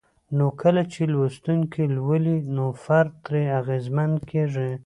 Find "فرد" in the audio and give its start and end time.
2.83-3.11